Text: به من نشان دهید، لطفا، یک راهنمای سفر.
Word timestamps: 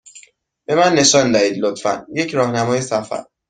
به 0.65 0.75
من 0.75 0.93
نشان 0.93 1.31
دهید، 1.31 1.57
لطفا، 1.57 2.05
یک 2.13 2.35
راهنمای 2.35 2.81
سفر. 2.81 3.25